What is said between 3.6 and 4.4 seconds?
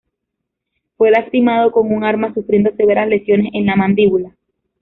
la mandíbula.